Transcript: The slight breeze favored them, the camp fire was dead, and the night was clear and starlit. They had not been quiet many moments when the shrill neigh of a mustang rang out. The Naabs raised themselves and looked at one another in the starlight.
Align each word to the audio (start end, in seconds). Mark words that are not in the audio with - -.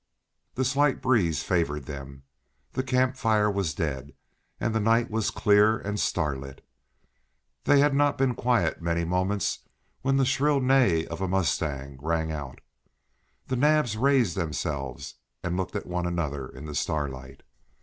The 0.55 0.65
slight 0.65 0.99
breeze 0.99 1.43
favored 1.43 1.85
them, 1.85 2.23
the 2.73 2.81
camp 2.81 3.15
fire 3.15 3.51
was 3.51 3.75
dead, 3.75 4.13
and 4.59 4.73
the 4.73 4.79
night 4.79 5.11
was 5.11 5.29
clear 5.29 5.77
and 5.77 5.99
starlit. 5.99 6.65
They 7.65 7.81
had 7.81 7.93
not 7.93 8.17
been 8.17 8.33
quiet 8.33 8.81
many 8.81 9.05
moments 9.05 9.59
when 10.01 10.17
the 10.17 10.25
shrill 10.25 10.59
neigh 10.59 11.05
of 11.05 11.21
a 11.21 11.27
mustang 11.27 11.99
rang 12.01 12.31
out. 12.31 12.61
The 13.45 13.57
Naabs 13.57 13.95
raised 13.95 14.35
themselves 14.35 15.13
and 15.43 15.55
looked 15.55 15.75
at 15.75 15.85
one 15.85 16.07
another 16.07 16.49
in 16.49 16.65
the 16.65 16.73
starlight. 16.73 17.43